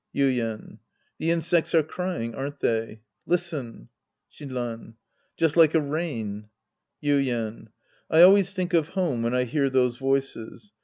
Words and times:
Yuien. 0.15 0.79
The 1.19 1.29
insects 1.29 1.75
are 1.75 1.83
crying, 1.83 2.33
aren't 2.33 2.59
they? 2.59 3.01
{Listens!) 3.27 3.87
Shinran. 4.33 4.95
Just 5.37 5.55
like 5.55 5.75
a 5.75 5.79
rain. 5.79 6.49
Yuien. 7.03 7.67
I 8.09 8.23
always 8.23 8.51
think 8.51 8.73
of 8.73 8.89
home 8.97 9.21
when 9.21 9.35
I 9.35 9.43
hear 9.43 9.69
those 9.69 9.99
voices. 9.99 10.73